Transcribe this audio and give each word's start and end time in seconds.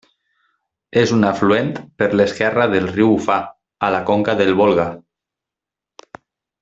És 1.01 1.11
un 1.17 1.27
afluent 1.31 1.69
per 2.01 2.07
l'esquerra 2.15 2.65
del 2.71 2.89
riu 2.95 3.13
Ufà, 3.19 3.37
a 3.89 3.93
la 3.97 4.01
conca 4.09 4.39
del 4.41 4.55
Volga. 4.63 4.87